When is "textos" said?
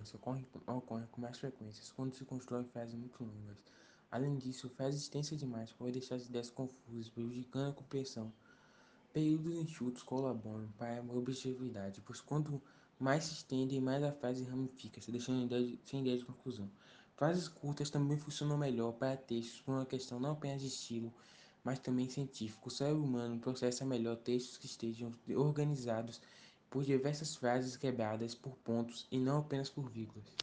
19.16-19.60, 24.16-24.56